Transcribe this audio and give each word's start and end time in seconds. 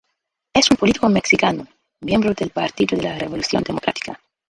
Es 0.55 0.71
un 0.71 0.77
político 0.77 1.07
mexicano, 1.09 1.67
miembro 1.99 2.33
del 2.33 2.49
Partido 2.49 2.97
de 2.97 3.03
la 3.03 3.19
Revolución 3.19 3.61
Democrática. 3.61 4.19